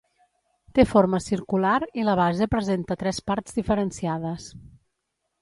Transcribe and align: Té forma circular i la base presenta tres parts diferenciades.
Té 0.77 0.85
forma 0.93 1.19
circular 1.25 1.73
i 2.03 2.07
la 2.07 2.15
base 2.21 2.49
presenta 2.57 2.99
tres 3.03 3.21
parts 3.29 3.59
diferenciades. 3.61 4.51